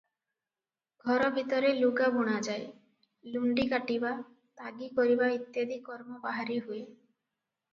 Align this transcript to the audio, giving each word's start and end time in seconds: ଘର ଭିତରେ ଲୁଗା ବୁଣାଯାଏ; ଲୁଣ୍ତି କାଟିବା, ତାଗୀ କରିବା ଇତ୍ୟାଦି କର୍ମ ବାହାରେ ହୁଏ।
ଘର 1.09 1.25
ଭିତରେ 1.35 1.73
ଲୁଗା 1.81 2.07
ବୁଣାଯାଏ; 2.15 2.63
ଲୁଣ୍ତି 3.35 3.67
କାଟିବା, 3.75 4.15
ତାଗୀ 4.63 4.89
କରିବା 5.01 5.29
ଇତ୍ୟାଦି 5.37 5.79
କର୍ମ 5.91 6.19
ବାହାରେ 6.25 6.59
ହୁଏ। 6.67 6.81